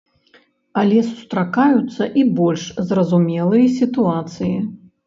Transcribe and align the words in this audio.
Але 0.83 1.03
сустракаюцца 1.09 2.09
і 2.23 2.27
больш 2.41 2.63
зразумелыя 2.89 3.73
сітуацыі. 3.79 4.57